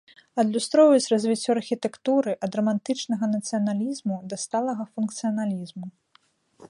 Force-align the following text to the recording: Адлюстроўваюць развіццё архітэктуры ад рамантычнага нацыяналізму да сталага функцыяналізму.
Адлюстроўваюць 0.43 1.11
развіццё 1.13 1.49
архітэктуры 1.57 2.33
ад 2.47 2.51
рамантычнага 2.61 3.25
нацыяналізму 3.35 4.15
да 4.33 4.41
сталага 4.45 4.83
функцыяналізму. 4.93 5.85